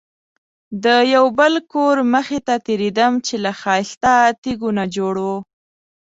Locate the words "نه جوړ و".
4.77-5.27